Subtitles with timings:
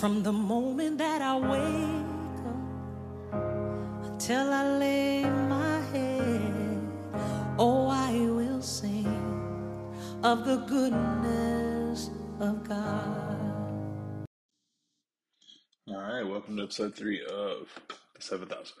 [0.00, 2.44] From the moment that I wake
[3.32, 6.80] up till I lay my head,
[7.58, 9.06] oh, I will sing
[10.22, 14.26] of the goodness of God.
[15.88, 18.76] All right, welcome to episode three of the Seven Thousand.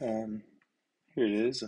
[0.00, 0.42] Um,
[1.14, 1.62] here it is.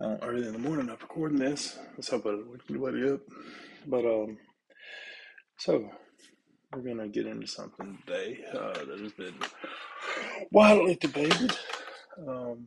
[0.00, 1.78] Uh, early in the morning, I'm recording this.
[1.96, 3.20] Let's hope I wake anybody up.
[3.86, 4.36] But um,
[5.58, 5.90] so
[6.74, 9.34] we're gonna get into something today uh, that has been
[10.50, 11.56] widely debated.
[12.26, 12.66] Um,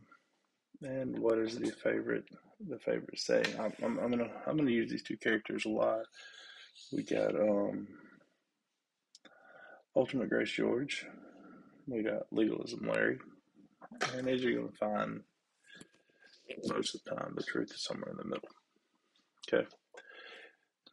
[0.82, 2.26] and what is the favorite
[2.68, 3.48] the favorite saying?
[3.60, 6.06] I'm, I'm, I'm gonna I'm gonna use these two characters a lot.
[6.92, 7.88] We got um,
[9.96, 11.06] Ultimate Grace George.
[11.88, 13.20] We got Legalism Larry.
[14.16, 15.22] And as you're gonna find
[16.68, 18.50] most of the time, the truth is somewhere in the middle.
[19.48, 19.68] Okay.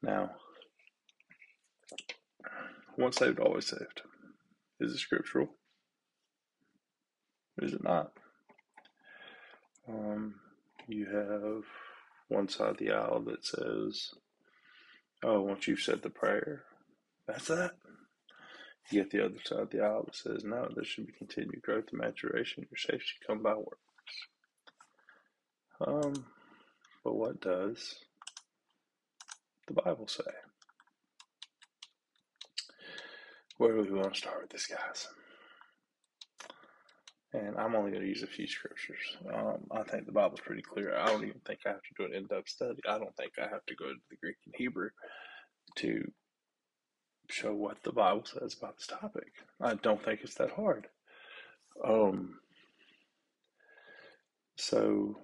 [0.03, 0.31] Now,
[2.97, 4.03] once saved, always saved.
[4.81, 5.49] Is it scriptural?
[7.61, 8.13] Is it not?
[9.89, 10.37] Um,
[10.89, 11.65] you have
[12.29, 14.11] one side of the aisle that says,
[15.23, 16.65] oh, once you've said the prayer,
[17.27, 17.73] that's that.
[18.91, 21.63] You get the other side of the aisle that says, no, there should be continued
[21.63, 22.67] growth and maturation.
[22.71, 23.79] Your faith should come by works.
[25.81, 26.27] Um,
[27.03, 27.95] but what does
[29.67, 30.23] the Bible say?
[33.57, 35.09] Where do we want to start with this, guys?
[37.33, 39.17] And I'm only going to use a few scriptures.
[39.33, 40.97] Um, I think the Bible's pretty clear.
[40.97, 42.81] I don't even think I have to do an in depth study.
[42.89, 44.91] I don't think I have to go to the Greek and Hebrew
[45.77, 46.13] to
[47.29, 49.33] show what the Bible says about this topic.
[49.61, 50.87] I don't think it's that hard.
[51.85, 52.37] Um,
[54.57, 55.17] so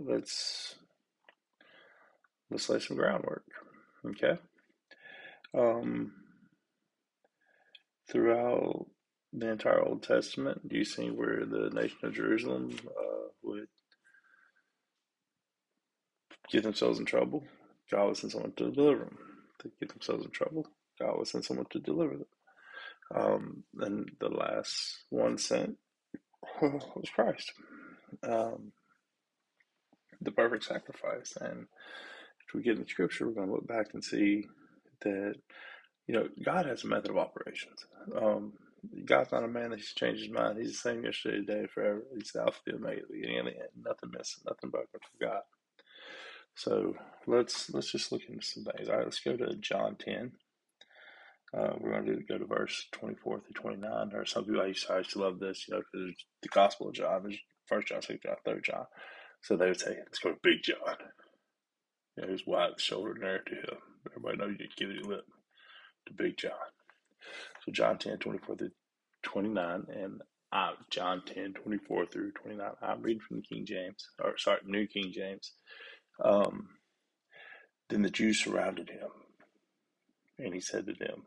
[0.00, 0.76] let's
[2.50, 3.44] let's lay some groundwork.
[4.06, 4.38] Okay.
[5.56, 6.12] Um,
[8.10, 8.86] throughout
[9.32, 13.66] the entire Old Testament, do you see where the nation of Jerusalem uh, would
[16.50, 17.44] get themselves in trouble?
[17.90, 19.18] God would send someone to deliver them.
[19.60, 20.66] To get themselves in trouble,
[21.00, 22.26] God would send someone to deliver them.
[23.14, 25.76] Um, and the last one sent
[26.62, 27.52] was Christ,
[28.22, 28.72] um,
[30.20, 31.34] the perfect sacrifice.
[31.40, 31.66] And
[32.46, 34.46] if we get in the scripture, we're going to look back and see
[35.02, 35.34] that,
[36.06, 37.84] you know, God has a method of operations.
[38.16, 38.52] Um,
[39.04, 40.58] God's not a man that changed his mind.
[40.58, 42.02] He's the same yesterday, today, forever.
[42.14, 43.68] He's the Alpha, the Omega, the beginning and the end.
[43.84, 45.42] Nothing missing, nothing broken from God.
[46.54, 46.94] So
[47.26, 48.88] let's let's just look into some things.
[48.88, 50.32] All right, let's go to John ten.
[51.56, 54.08] Uh, we're going to go to verse 24 through 29.
[54.10, 56.16] There are some people I used, to, I used to love this, you know, because
[56.42, 58.86] the Gospel of John, there's First John, Second John, Third John.
[59.40, 60.96] So they would say, let's go to Big John.
[62.16, 63.78] You know, he's wide shouldered narrative.
[64.10, 65.26] Everybody knows you give it lip
[66.06, 66.52] to Big John.
[67.64, 68.70] So John 10, 24 through
[69.22, 70.20] 29, and
[70.52, 72.70] I, John 10, 24 through 29.
[72.82, 75.52] I'm reading from the King James, or sorry, New King James.
[76.22, 76.68] Um,
[77.88, 79.08] then the Jews surrounded him,
[80.38, 81.24] and he said to them,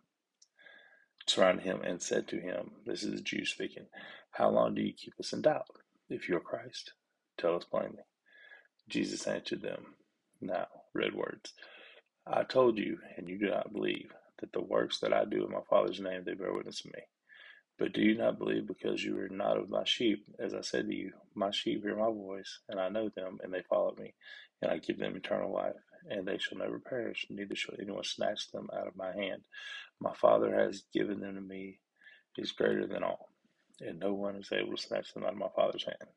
[1.28, 3.88] surrounded him and said to him, This is the Jew speaking,
[4.32, 5.68] How long do you keep us in doubt?
[6.10, 6.94] If you are Christ,
[7.38, 8.04] tell us plainly.
[8.88, 9.96] Jesus answered them,
[10.40, 11.54] Now, red words,
[12.26, 15.52] I told you, and you do not believe that the works that I do in
[15.52, 17.02] my Father's name, they bear witness of me.
[17.80, 20.26] But do you not believe because you are not of my sheep?
[20.40, 23.54] As I said to you, my sheep hear my voice, and I know them, and
[23.54, 24.16] they follow me,
[24.62, 25.76] and I give them eternal life,
[26.10, 29.44] and they shall never perish, neither shall anyone snatch them out of my hand.
[30.00, 31.80] My Father has given them to me,
[32.36, 33.30] he is greater than all,
[33.80, 36.10] and no one is able to snatch them out of my Father's hand.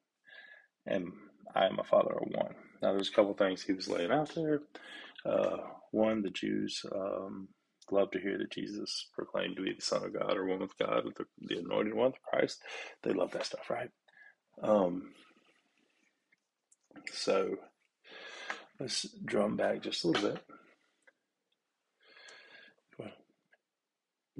[0.86, 1.12] And
[1.54, 2.54] I and my Father are one.
[2.82, 4.60] Now, there's a couple things he was laying out there.
[5.26, 5.58] Uh,
[5.90, 6.84] one, the Jews.
[6.94, 7.48] Um,
[7.92, 10.76] love to hear that Jesus proclaimed to be the Son of God or one with
[10.78, 12.62] God, the, the anointed one, the Christ.
[13.02, 13.90] They love that stuff, right?
[14.62, 15.12] Um,
[17.12, 17.56] so
[18.78, 20.42] let's drum back just a little bit.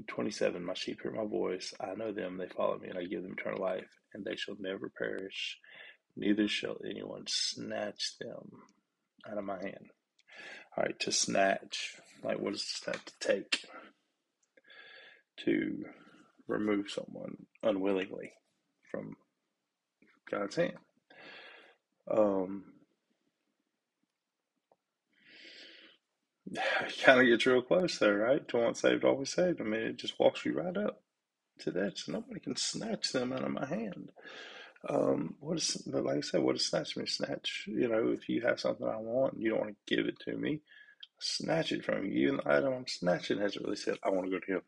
[0.07, 1.73] 27 My sheep hear my voice.
[1.79, 4.55] I know them, they follow me, and I give them eternal life, and they shall
[4.59, 5.57] never perish,
[6.15, 8.51] neither shall anyone snatch them
[9.29, 9.91] out of my hand.
[10.77, 13.65] All right, to snatch, like what does that to take?
[15.45, 15.85] To
[16.47, 18.33] remove someone unwillingly
[18.89, 19.15] from
[20.29, 20.77] God's hand.
[22.09, 22.65] Um,
[27.03, 28.47] kind of gets real close there, right?
[28.49, 29.61] To once saved, always saved.
[29.61, 31.01] I mean, it just walks you right up
[31.59, 31.97] to that.
[31.97, 34.11] So nobody can snatch them out of my hand.
[34.89, 37.07] Um, what is, like I said, what does snatch mean?
[37.07, 40.07] Snatch, you know, if you have something I want and you don't want to give
[40.07, 40.61] it to me,
[41.19, 42.23] snatch it from you.
[42.23, 44.61] Even the item I'm snatching hasn't really said, I want to go to him.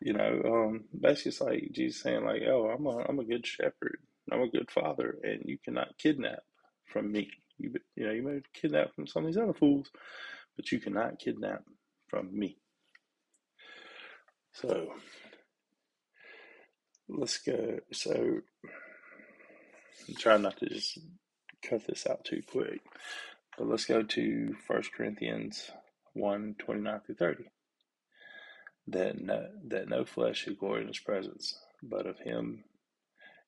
[0.00, 3.46] You know, um, basically, it's like Jesus saying, like, "Oh, I'm a I'm a good
[3.46, 3.98] shepherd.
[4.32, 6.40] I'm a good father, and you cannot kidnap
[6.86, 7.30] from me.
[7.58, 9.90] You you know, you may kidnap from some of these other fools,
[10.56, 11.62] but you cannot kidnap
[12.08, 12.58] from me."
[14.54, 14.92] So
[17.08, 17.78] let's go.
[17.92, 18.40] So
[20.08, 20.98] I'm trying not to just
[21.68, 22.80] cut this out too quick,
[23.58, 25.70] but let's go to First Corinthians
[26.14, 27.44] 1, 29 through 30.
[28.88, 32.64] That no, that no flesh should glory in his presence, but of him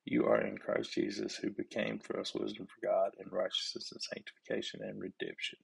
[0.04, 4.02] you are in Christ Jesus, who became for us wisdom for God, and righteousness and
[4.02, 5.58] sanctification and redemption.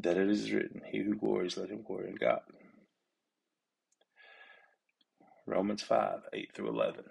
[0.00, 2.40] That it is written, He who glories, let him glory in God.
[5.46, 7.04] Romans 5, 8 through 11.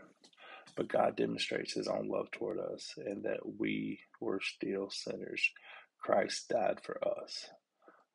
[0.75, 5.49] But God demonstrates his own love toward us, and that we were still sinners.
[6.01, 7.49] Christ died for us.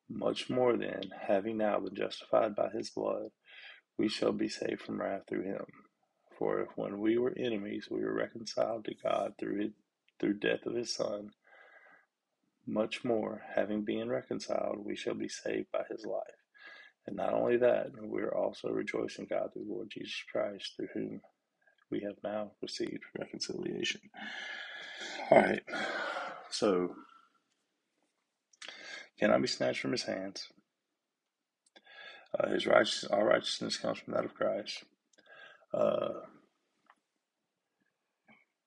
[0.09, 3.29] Much more then, having now been justified by his blood,
[3.97, 5.65] we shall be saved from wrath through him.
[6.37, 9.73] For if when we were enemies, we were reconciled to God through it,
[10.19, 11.31] through death of his Son,
[12.65, 16.21] much more, having been reconciled, we shall be saved by his life.
[17.07, 21.21] And not only that, we are also rejoicing God through Lord Jesus Christ, through whom
[21.91, 24.01] we have now received reconciliation.
[25.29, 25.63] All right.
[26.49, 26.95] So,
[29.19, 30.47] cannot be snatched from his hands?
[32.37, 34.83] Uh, his righteous, our righteousness comes from that of Christ.
[35.73, 36.21] Uh,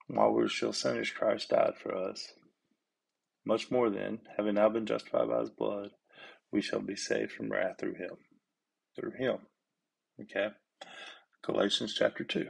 [0.09, 2.33] while we were still sinners, Christ died for us.
[3.47, 5.91] Much more then, having now been justified by his blood,
[6.53, 8.17] we shall be saved from wrath through him.
[8.95, 9.39] Through him.
[10.21, 10.49] Okay?
[11.43, 12.49] Galatians chapter 2.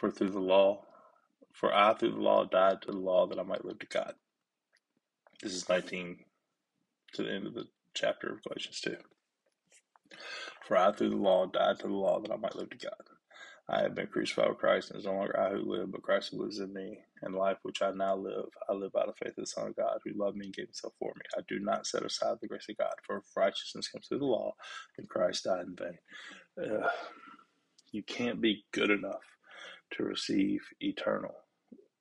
[0.00, 0.86] For through the law,
[1.52, 4.14] for I through the law died to the law that I might live to God.
[5.42, 6.20] This is 19
[7.12, 8.96] to the end of the chapter of Galatians 2.
[10.66, 12.94] For I through the law died to the law that I might live to God.
[13.68, 16.00] I have been crucified with Christ, and it is no longer I who live, but
[16.00, 17.00] Christ who lives in me.
[17.20, 19.76] And life which I now live, I live by the faith of the Son of
[19.76, 21.22] God, who loved me and gave himself for me.
[21.36, 24.24] I do not set aside the grace of God, for if righteousness comes through the
[24.24, 24.54] law,
[24.96, 25.98] then Christ died in vain.
[26.58, 26.88] Uh,
[27.92, 29.39] you can't be good enough
[29.92, 31.34] to receive eternal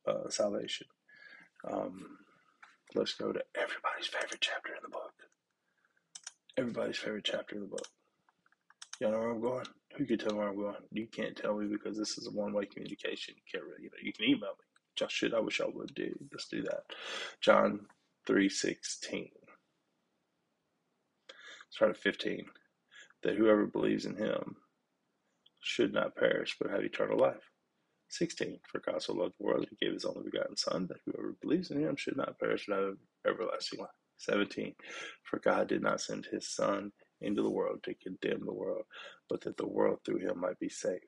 [0.08, 0.88] uh, salvation.
[1.70, 2.18] Um,
[2.96, 5.14] let's go to everybody's favorite chapter in the book.
[6.58, 7.88] Everybody's favorite chapter in the book.
[9.00, 9.66] Y'all know where I'm going?
[9.98, 10.76] Who can tell where I'm going?
[10.92, 13.36] You can't tell me because this is a one-way communication.
[13.38, 14.66] You can't really, you know, you can email me.
[15.02, 15.34] I should.
[15.34, 16.14] I wish I would do.
[16.32, 16.84] Let's do that.
[17.40, 17.86] John
[18.28, 19.30] three sixteen.
[21.70, 22.46] Start at fifteen.
[23.24, 24.58] That whoever believes in Him
[25.62, 27.49] should not perish but have eternal life.
[28.10, 28.60] 16.
[28.72, 31.72] For God so loved the world he gave his only begotten Son, that whoever believes
[31.72, 32.98] in him should not perish but have
[33.28, 33.90] everlasting life.
[34.18, 34.76] 17.
[35.24, 36.92] For God did not send his Son
[37.22, 38.84] into the world to condemn the world,
[39.30, 41.04] but that the world through him might be saved.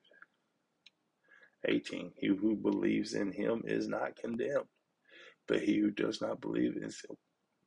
[1.66, 2.12] 18.
[2.16, 4.68] He who believes in him is not condemned,
[5.46, 7.04] but he who does not believe is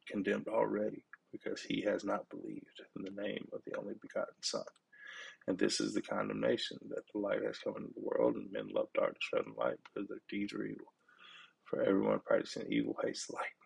[0.08, 4.64] condemned already, because he has not believed in the name of the only begotten Son.
[5.48, 8.68] And this is the condemnation that the light has come into the world, and men
[8.74, 10.94] love darkness rather than light because their deeds are evil.
[11.66, 13.58] For everyone practicing evil hates light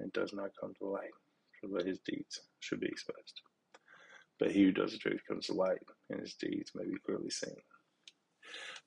[0.00, 1.14] and does not come to light,
[1.60, 3.40] for that his deeds should be exposed.
[4.38, 7.30] But he who does the truth comes to light, and his deeds may be clearly
[7.30, 7.56] seen.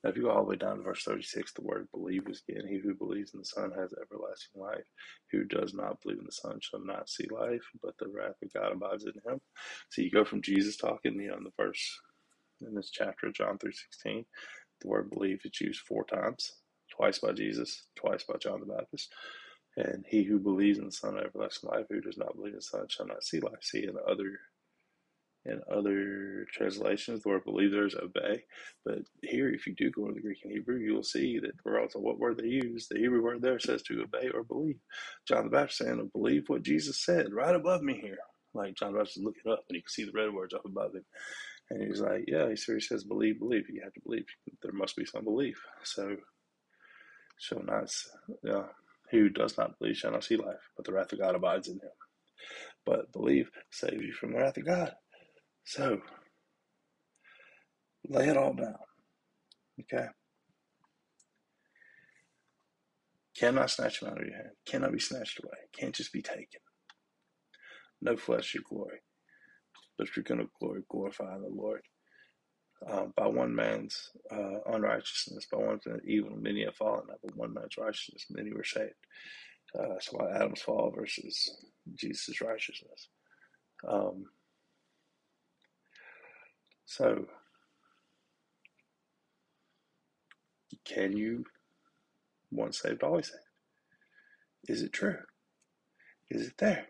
[0.03, 2.43] Now, if you go all the way down to verse 36, the word believe is
[2.47, 4.85] again, he who believes in the Son has everlasting life.
[5.31, 8.35] He who does not believe in the Son shall not see life, but the wrath
[8.43, 9.41] of God abides in him.
[9.89, 11.99] So you go from Jesus talking, you know, in the verse
[12.61, 14.25] in this chapter of John 3.16,
[14.81, 16.53] the word believe is used four times,
[16.95, 19.13] twice by Jesus, twice by John the Baptist.
[19.77, 22.59] And he who believes in the Son of everlasting life, who does not believe in
[22.59, 23.61] the Son, shall not see life.
[23.61, 24.39] See, in other
[25.45, 28.43] in other translations, the word believe there is obey.
[28.85, 31.53] But here, if you do go into the Greek and Hebrew, you will see that
[31.65, 34.77] regardless of what word they use, the Hebrew word there says to obey or believe.
[35.27, 38.19] John the Baptist saying, believe what Jesus said right above me here.
[38.53, 40.65] Like John the Baptist is looking up and you can see the red words up
[40.65, 41.05] above him.
[41.69, 43.65] And he's like, yeah, he says, believe, believe.
[43.69, 44.25] You have to believe.
[44.61, 45.57] There must be some belief.
[45.83, 46.15] So,
[47.39, 47.91] shall not,
[48.49, 48.67] uh,
[49.11, 51.75] who does not believe shall not see life, but the wrath of God abides in
[51.75, 51.91] him.
[52.85, 54.93] But believe saves you from the wrath of God.
[55.65, 55.99] So,
[58.07, 58.75] lay it all down.
[59.81, 60.07] Okay?
[63.37, 64.49] Cannot snatch them out of your hand.
[64.65, 65.57] Cannot be snatched away.
[65.77, 66.61] Can't just be taken.
[68.01, 68.99] No flesh should glory.
[69.97, 71.81] But you're going to glory, glorify the Lord.
[72.87, 77.05] Uh, by one man's uh, unrighteousness, by one man's evil, many have fallen.
[77.23, 78.93] But one man's righteousness, many were saved.
[79.77, 81.57] Uh, that's why Adam's fall versus
[81.95, 83.09] Jesus' righteousness.
[83.87, 84.25] Um,
[86.87, 87.27] So,
[90.85, 91.45] can you
[92.51, 93.39] once saved, always saved?
[94.69, 95.17] Is it true?
[96.29, 96.87] Is it there?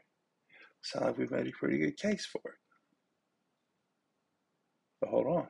[0.82, 2.67] Sounds like we've made a pretty good case for it.
[5.10, 5.48] Hold on.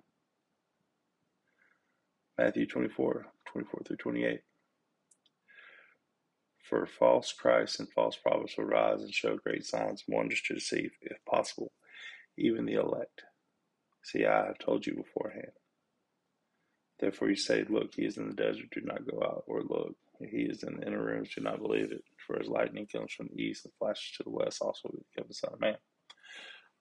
[2.37, 4.41] Matthew 24, 24 through 28.
[6.69, 10.53] For false Christs and false prophets will rise and show great signs and wonders to
[10.53, 11.71] deceive, if possible,
[12.37, 13.23] even the elect.
[14.03, 15.53] See, I have told you beforehand.
[16.99, 19.95] Therefore you say, Look, he is in the desert, do not go out, or look,
[20.19, 22.03] he is in the inner rooms, do not believe it.
[22.25, 25.27] For as lightning comes from the east and flashes to the west, also will become
[25.27, 25.77] the Son of Man.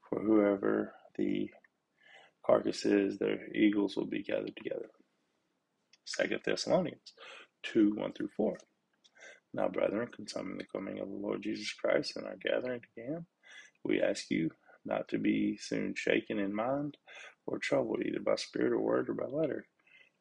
[0.09, 1.50] For whoever the
[2.46, 4.90] carcass is, there eagles will be gathered together.
[6.04, 7.14] Second Thessalonians
[7.64, 8.58] 2 1 through 4.
[9.54, 13.24] Now, brethren, concerning the coming of the Lord Jesus Christ and our gathering together,
[13.84, 14.50] we ask you
[14.84, 16.96] not to be soon shaken in mind
[17.46, 19.66] or troubled either by spirit or word or by letter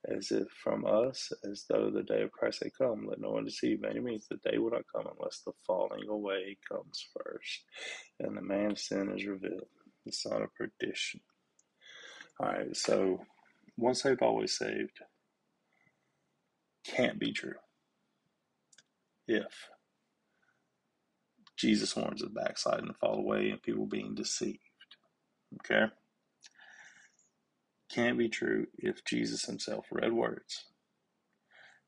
[0.07, 3.07] as if from us, as though the day of Christ had come.
[3.07, 4.27] Let no one deceive any means.
[4.29, 7.63] The day will not come unless the falling away comes first,
[8.19, 9.67] and the man of sin is revealed,
[10.05, 11.21] the son of perdition.
[12.39, 13.21] All right, so
[13.77, 14.99] once saved, always saved
[16.85, 17.55] can't be true
[19.27, 19.69] if
[21.57, 24.59] Jesus warns of backsliding and fall away and people being deceived.
[25.61, 25.85] Okay?
[27.95, 30.65] can't be true if Jesus himself read words.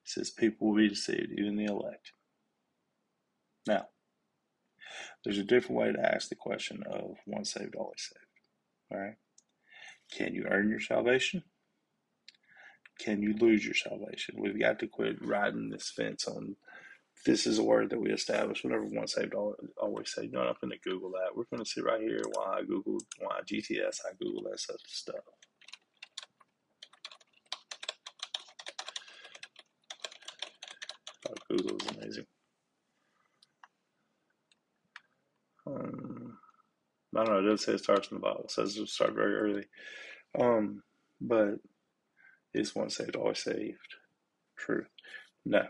[0.03, 2.11] He says people will be deceived, even the elect.
[3.67, 3.87] Now,
[5.23, 8.25] there's a different way to ask the question of once saved, always saved.
[8.91, 9.15] All right?
[10.11, 11.43] Can you earn your salvation?
[12.99, 14.35] Can you lose your salvation?
[14.39, 16.55] We've got to quit riding this fence on
[17.25, 20.33] this is a word that we established whenever once saved, always saved.
[20.33, 21.35] No, I'm going to Google that.
[21.35, 24.81] We're going to see right here why I Googled, why GTS, I Google that such
[24.85, 25.15] stuff.
[31.49, 32.25] Google is amazing.
[37.17, 37.39] I don't know.
[37.39, 38.43] It does say it starts in the Bible.
[38.43, 39.65] It says it start very early.
[40.39, 40.83] Um,
[41.19, 41.55] but
[42.53, 43.95] is once saved, always saved.
[44.55, 44.87] Truth.
[45.45, 45.63] No.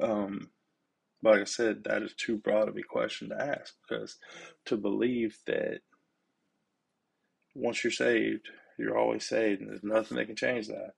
[0.00, 0.50] Um,
[1.22, 4.18] but like I said, that is too broad of a question to ask because
[4.66, 5.80] to believe that
[7.54, 10.94] once you're saved, you're always saved, and there's nothing that can change that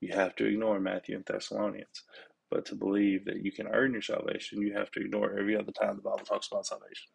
[0.00, 2.02] you have to ignore Matthew and Thessalonians.
[2.50, 5.72] But to believe that you can earn your salvation, you have to ignore every other
[5.72, 7.08] time the Bible talks about salvation.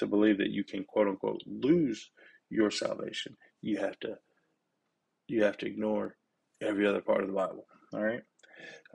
[0.00, 2.10] To believe that you can quote unquote lose
[2.50, 4.18] your salvation, you have to
[5.28, 6.16] you have to ignore
[6.62, 7.66] every other part of the Bible.
[7.92, 8.22] All right.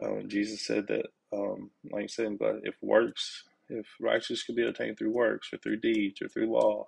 [0.04, 4.68] Um, Jesus said that, um, like I said, but if works, if righteousness could be
[4.68, 6.88] obtained through works or through deeds or through law,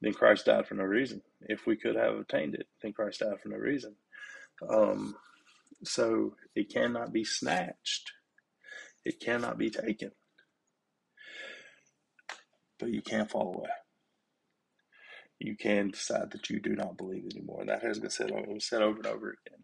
[0.00, 1.22] then Christ died for no reason.
[1.42, 3.96] If we could have obtained it, then Christ died for no reason.
[4.68, 5.16] Um,
[5.84, 8.12] so it cannot be snatched,
[9.04, 10.12] it cannot be taken.
[12.78, 13.70] But you can't fall away.
[15.38, 17.60] You can decide that you do not believe anymore.
[17.60, 19.60] And that has been said, it was said over and over again.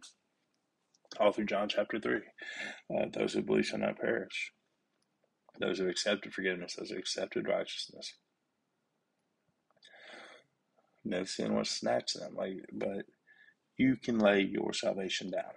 [1.19, 2.17] All through John chapter 3.
[2.95, 4.53] Uh, those who believe shall not perish.
[5.59, 8.15] Those who accepted forgiveness, those who accepted righteousness.
[11.05, 12.35] No sin will snatch them.
[12.35, 13.07] Like, but
[13.77, 15.53] you can lay your salvation down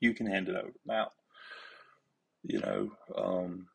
[0.00, 0.72] you can hand it over.
[0.84, 1.10] Now,
[2.42, 3.66] you know, um,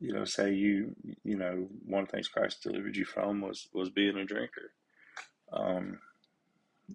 [0.00, 3.68] you know, say you, you know, one of the things Christ delivered you from was
[3.74, 4.72] was being a drinker.
[5.52, 6.00] Um,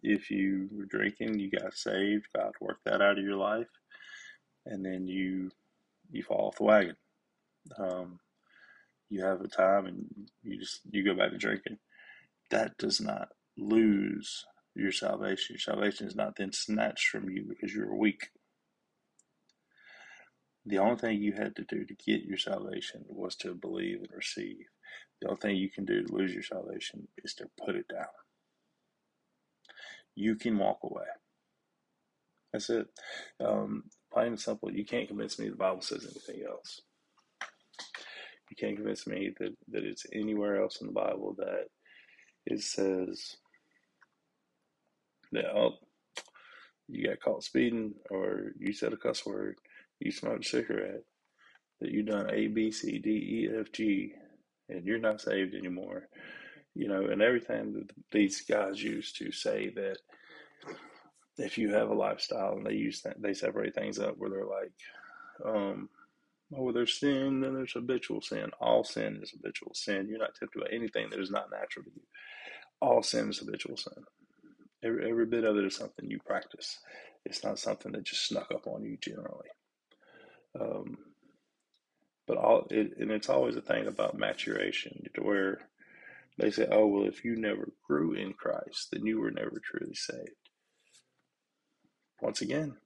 [0.04, 3.70] if you were drinking, you got saved, God worked that out of your life,
[4.66, 5.52] and then you
[6.12, 6.98] you fall off the wagon.
[7.80, 8.20] Um,
[9.10, 10.06] you have a time, and
[10.44, 11.80] you just you go back to drinking.
[12.52, 14.46] That does not lose
[14.76, 15.56] your salvation.
[15.56, 18.30] Your salvation is not then snatched from you because you're weak.
[20.66, 24.10] The only thing you had to do to get your salvation was to believe and
[24.16, 24.66] receive.
[25.22, 28.08] The only thing you can do to lose your salvation is to put it down.
[30.16, 31.06] You can walk away.
[32.54, 32.88] That's it.
[33.44, 34.72] Um, plain and simple.
[34.72, 36.82] You can't convince me the Bible says anything else.
[38.50, 41.66] You can't convince me that, that it's anywhere else in the Bible that
[42.46, 43.36] it says
[45.32, 45.74] that oh,
[46.88, 49.58] you got caught speeding or you said a cuss word,
[50.00, 51.04] you smoke a cigarette,
[51.82, 54.14] that you done A, B, C, D, E, F, G,
[54.70, 56.08] and you're not saved anymore.
[56.74, 59.98] You know, and everything that these guys use to say that
[61.38, 64.46] if you have a lifestyle and they use that, they separate things up where they're
[64.46, 64.74] like,
[65.46, 65.90] um,
[66.56, 68.52] Oh, there's sin, then there's habitual sin.
[68.62, 70.08] All sin is habitual sin.
[70.08, 72.02] You're not tempted by anything that is not natural to you.
[72.82, 74.06] All sin is habitual sin.
[74.84, 76.80] Every, every bit of it is something you practice.
[77.26, 79.48] It's not something that just snuck up on you generally.
[80.60, 80.98] Um,
[82.28, 85.60] but all it, and it's always a thing about maturation where
[86.38, 89.96] they say, "Oh, well, if you never grew in Christ, then you were never truly
[89.96, 90.30] saved."
[92.22, 92.78] Once again,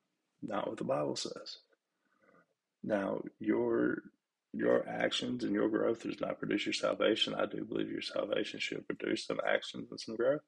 [0.42, 1.58] not what the Bible says.
[2.84, 4.04] Now, your
[4.54, 7.36] your actions and your growth does not produce your salvation.
[7.36, 10.42] I do believe your salvation should produce some actions and some growth,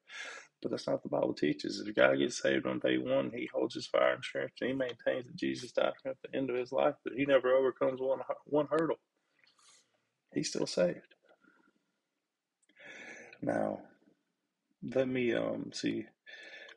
[0.60, 1.80] but that's not the Bible teaches.
[1.80, 4.76] If a guy gets saved on day one, he holds his fire strength, and he
[4.76, 8.20] maintains that Jesus died at the end of his life, but he never overcomes one
[8.46, 8.98] one hurdle.
[10.34, 11.14] He's still saved.
[13.42, 13.80] Now,
[14.94, 16.06] let me um see.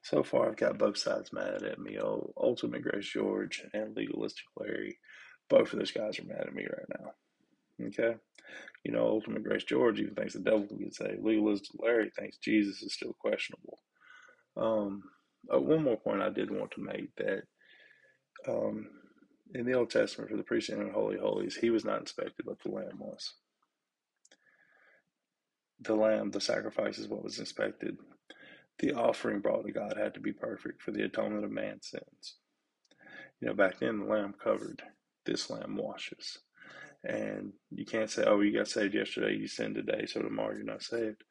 [0.04, 1.98] So far, I've got both sides mad at me.
[2.00, 5.00] Oh, Ultimate Grace George and Legalistic Larry.
[5.50, 7.88] Both of those guys are mad at me right now.
[7.88, 8.18] Okay?
[8.84, 11.24] You know, Ultimate Grace George even thinks the devil can get saved.
[11.24, 13.80] Legalistic Larry thinks Jesus is still questionable.
[14.58, 15.04] Um,
[15.54, 17.44] uh, one more point I did want to make that
[18.48, 18.88] um,
[19.54, 22.60] in the Old Testament for the priest and Holy Holies, he was not inspected, but
[22.64, 23.34] the Lamb was.
[25.82, 27.98] The Lamb, the sacrifice is what was inspected
[28.80, 32.36] the offering brought to God had to be perfect for the atonement of man's sins.
[33.40, 34.82] You know, back then the lamb covered,
[35.26, 36.40] this lamb washes.
[37.04, 40.64] And you can't say, oh, you got saved yesterday, you sinned today, so tomorrow you're
[40.64, 41.24] not saved.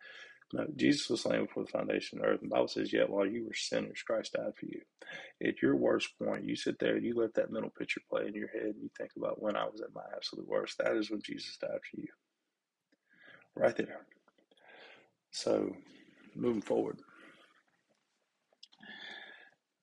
[0.52, 2.42] No, Jesus was slain before the foundation of the earth.
[2.42, 4.82] And the Bible says, yet while you were sinners, Christ died for you.
[5.44, 8.34] At your worst point, you sit there and you let that mental picture play in
[8.34, 10.78] your head and you think about when I was at my absolute worst.
[10.78, 12.08] That is when Jesus died for you.
[13.56, 14.06] Right there.
[15.32, 15.74] So,
[16.36, 17.00] moving forward.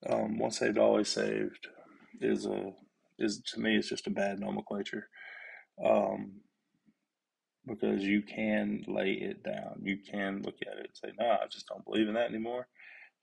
[0.10, 1.68] Um, once saved, always saved
[2.22, 2.72] is a
[3.22, 5.10] is to me it's just a bad nomenclature
[5.84, 6.34] um,
[7.68, 9.82] because you can lay it down.
[9.84, 12.68] You can look at it and say, "No, I just don't believe in that anymore."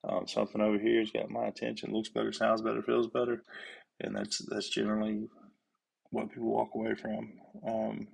[0.05, 3.43] Um, something over here has got my attention, looks better, sounds better, feels better,
[4.01, 5.29] and that's that's generally
[6.11, 7.33] what people walk away from.
[7.67, 8.09] Um,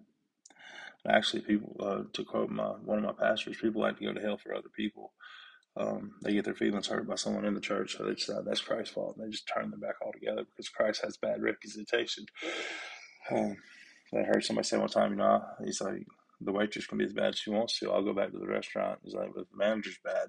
[1.08, 4.20] actually, people uh, to quote my one of my pastors, people like to go to
[4.20, 5.12] hell for other people
[5.76, 8.60] um, they get their feelings hurt by someone in the church, so they decide that's
[8.60, 12.26] Christ's fault, and they just turn them back altogether because Christ has bad representation.
[13.30, 13.56] Um,
[14.16, 16.06] I heard somebody say one time, you know, he's like,
[16.40, 17.90] the waitress can be as bad as she wants to.
[17.90, 19.00] I'll go back to the restaurant.
[19.02, 20.28] He's like, but the manager's bad.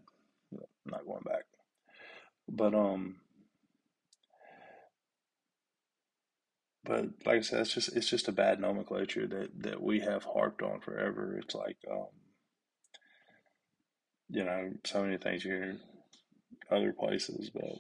[0.54, 1.44] I'm not going back.
[2.48, 3.18] But um,
[6.84, 10.24] but like I said, it's just it's just a bad nomenclature that that we have
[10.24, 11.38] harped on forever.
[11.42, 12.08] It's like um,
[14.30, 15.80] you know, so many things you hear in
[16.72, 17.76] other places, but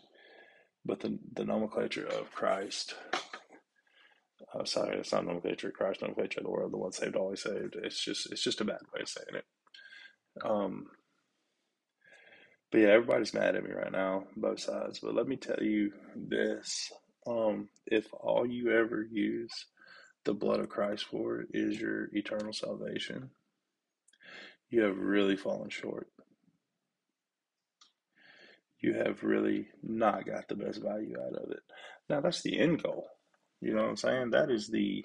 [0.85, 2.95] but the the nomenclature of Christ.
[4.53, 6.71] Uh, sorry, it's not nomenclature Christ, nomenclature of the world.
[6.71, 7.75] The one saved, always saved.
[7.81, 9.45] It's just it's just a bad way of saying it.
[10.43, 10.85] Um,
[12.71, 14.99] but yeah, everybody's mad at me right now, both sides.
[14.99, 16.91] But let me tell you this:
[17.25, 19.65] um, if all you ever use
[20.25, 23.31] the blood of Christ for is your eternal salvation,
[24.69, 26.07] you have really fallen short
[28.85, 31.63] you have really not got the best value out of it.
[32.07, 33.07] Now that's the end goal.
[33.59, 34.29] You know what I'm saying?
[34.29, 35.03] That is the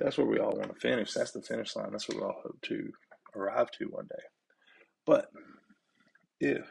[0.00, 1.12] that's where we all want to finish.
[1.12, 1.90] That's the finish line.
[1.92, 2.90] That's what we all hope to
[3.34, 4.24] arrive to one day.
[5.04, 5.30] But
[6.40, 6.66] if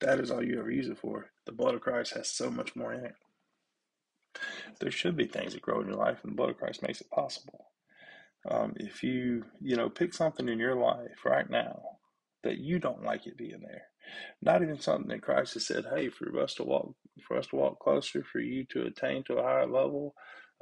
[0.00, 2.76] that is all you ever use it for, the blood of Christ has so much
[2.76, 3.14] more in it.
[4.80, 7.00] There should be things that grow in your life, and the blood of Christ makes
[7.00, 7.66] it possible.
[8.50, 11.80] Um, if you, you know, pick something in your life right now
[12.42, 13.84] that you don't like it being there,
[14.40, 16.94] not even something that Christ has said, hey, for us to walk
[17.26, 20.14] for us to walk closer, for you to attain to a higher level,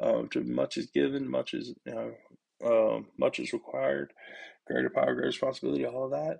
[0.02, 2.12] uh, to much is given, much is you know,
[2.64, 4.12] uh, much is required,
[4.66, 6.38] greater power, greater responsibility, all of that.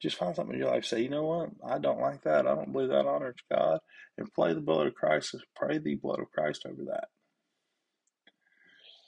[0.00, 0.84] Just find something in your life.
[0.84, 1.50] Say, you know what?
[1.64, 2.46] I don't like that.
[2.46, 3.78] I don't believe that honors God.
[4.18, 5.36] And play the blood of Christ.
[5.54, 7.04] Pray the blood of Christ over that.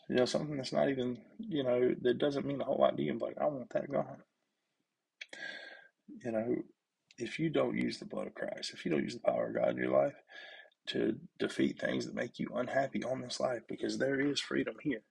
[0.09, 3.03] You know, something that's not even, you know, that doesn't mean a whole lot to
[3.03, 3.15] you.
[3.19, 4.23] But I want that gone.
[6.25, 6.57] You know,
[7.18, 9.55] if you don't use the blood of Christ, if you don't use the power of
[9.55, 10.14] God in your life
[10.88, 15.03] to defeat things that make you unhappy on this life, because there is freedom here.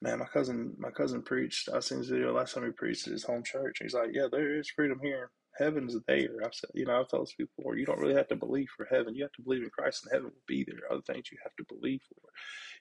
[0.00, 1.68] Man, my cousin, my cousin preached.
[1.68, 3.78] I seen his video last time he preached at his home church.
[3.80, 5.30] He's like, "Yeah, there is freedom here.
[5.58, 7.76] Heaven's there." I've said, you know, I've told this before.
[7.76, 9.14] You don't really have to believe for heaven.
[9.16, 10.90] You have to believe in Christ, and heaven will be there.
[10.90, 12.30] Other things you have to believe for.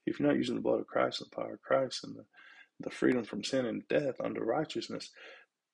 [0.06, 2.26] If you're not using the blood of Christ and the power of Christ and the,
[2.80, 5.10] the freedom from sin and death under righteousness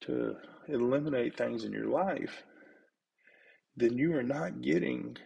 [0.02, 0.36] to
[0.70, 2.44] eliminate things in your life,
[3.76, 5.18] then you are not getting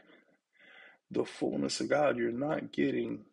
[1.12, 2.17] the fullness of God.
[2.17, 3.25] You're not getting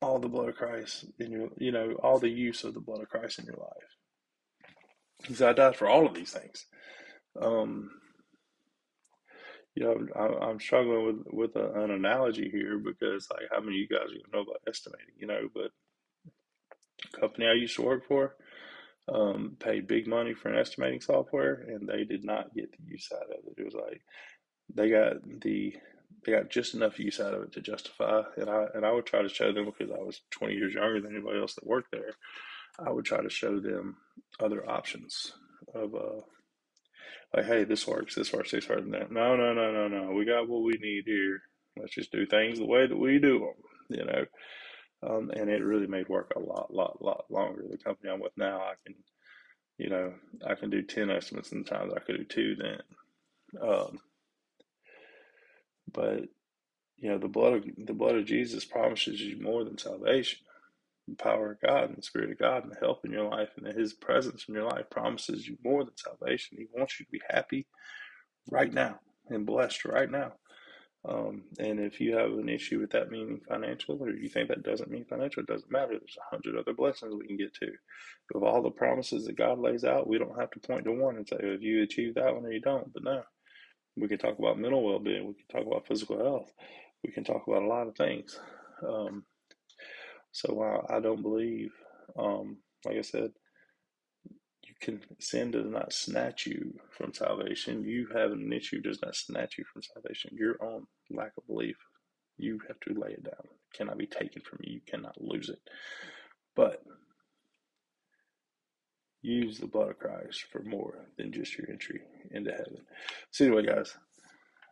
[0.00, 3.00] all the blood of Christ in your, you know, all the use of the blood
[3.00, 3.90] of Christ in your life.
[5.20, 6.66] Because I died for all of these things.
[7.40, 7.90] Um,
[9.74, 13.76] you know, I, I'm struggling with with a, an analogy here because, like, how many
[13.76, 15.14] of you guys even know about estimating?
[15.18, 15.70] You know, but
[17.18, 18.36] company I used to work for
[19.12, 23.10] um, paid big money for an estimating software, and they did not get the use
[23.14, 23.60] out of it.
[23.60, 24.00] It was like
[24.74, 25.74] they got the
[26.24, 28.22] they got just enough use out of it to justify.
[28.36, 31.00] And I and I would try to show them because I was 20 years younger
[31.00, 32.14] than anybody else that worked there.
[32.78, 33.96] I would try to show them
[34.40, 35.32] other options
[35.74, 36.20] of uh,
[37.34, 38.82] like, hey, this works, this works, this works.
[38.90, 39.12] That.
[39.12, 40.12] No, no, no, no, no.
[40.12, 41.40] We got what we need here.
[41.76, 43.98] Let's just do things the way that we do them.
[43.98, 44.24] You know.
[45.04, 47.64] Um, and it really made work a lot, lot, lot longer.
[47.70, 48.96] The company I'm with now, I can,
[49.78, 50.14] you know,
[50.46, 52.80] I can do ten estimates in the times I could do two then.
[53.62, 53.98] Um,
[55.92, 56.22] but
[56.98, 60.40] you know, the blood of the blood of Jesus promises you more than salvation.
[61.08, 63.50] The power of God and the Spirit of God and the help in your life
[63.56, 66.58] and His presence in your life promises you more than salvation.
[66.58, 67.66] He wants you to be happy
[68.50, 70.34] right now and blessed right now.
[71.06, 74.62] Um, and if you have an issue with that meaning financial, or you think that
[74.62, 75.90] doesn't mean financial, it doesn't matter.
[75.90, 77.72] There's a hundred other blessings we can get to.
[78.34, 81.16] Of all the promises that God lays out, we don't have to point to one
[81.16, 82.92] and say, if you achieve that one or you don't.
[82.92, 83.22] But no,
[83.96, 86.52] we can talk about mental well being, we can talk about physical health,
[87.04, 88.38] we can talk about a lot of things.
[88.86, 89.24] Um,
[90.32, 91.72] so while I don't believe,
[92.18, 93.32] um, like I said,
[94.80, 97.84] can sin does not snatch you from salvation.
[97.84, 100.30] You have an issue does not snatch you from salvation.
[100.34, 101.76] Your own lack of belief.
[102.36, 103.44] You have to lay it down.
[103.44, 104.74] It cannot be taken from you.
[104.74, 105.60] You cannot lose it.
[106.56, 106.82] But
[109.22, 112.84] use the blood of Christ for more than just your entry into heaven.
[113.30, 113.96] So anyway, guys,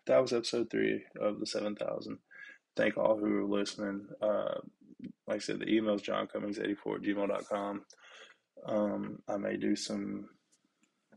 [0.07, 2.19] that was episode three of the seven thousand.
[2.77, 4.07] Thank all who are listening.
[4.21, 4.61] Uh,
[5.27, 7.83] like I said, the email is johncummings84 at gmail.com.
[8.67, 10.29] Um, I may do some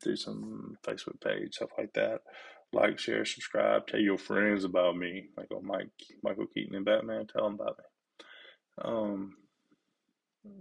[0.04, 2.22] do some Facebook page stuff like that.
[2.74, 5.90] Like, share, subscribe, tell your friends about me, like on Mike
[6.24, 7.28] Michael Keaton and Batman.
[7.28, 7.86] Tell them about me.
[8.84, 9.38] Um,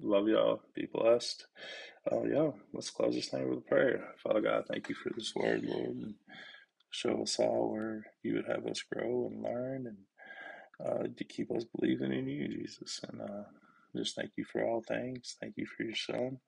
[0.03, 0.62] love y'all.
[0.75, 1.47] Be blessed.
[2.11, 4.14] Uh, yeah, let's close this thing with a prayer.
[4.23, 6.14] Father God, thank you for this word, Lord, and
[6.90, 9.99] show us all where you would have us grow and learn, and
[10.87, 13.01] uh, to keep us believing in you, Jesus.
[13.09, 13.44] And uh,
[13.97, 15.37] just thank you for all things.
[15.40, 16.38] Thank you for your Son.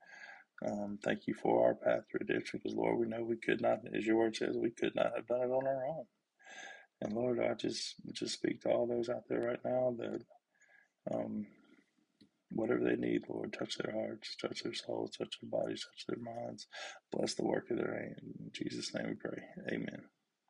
[0.64, 3.80] Um, thank you for our path to redemption, because Lord, we know we could not,
[3.94, 6.04] as your word says, we could not have done it on our own.
[7.02, 10.22] And Lord, I just just speak to all those out there right now that
[11.14, 11.46] um,
[12.50, 16.24] whatever they need, Lord, touch their hearts, touch their souls, touch their bodies, touch their
[16.24, 16.66] minds,
[17.12, 18.20] bless the work of their hand.
[18.40, 19.42] In Jesus' name we pray.
[19.72, 20.15] Amen.